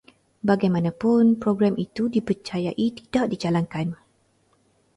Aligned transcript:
Bagaimanapun, 0.47 1.29
program 1.43 1.75
itu 1.85 2.03
dipercayai 2.15 2.87
tidak 2.99 3.25
dijalankan 3.37 3.87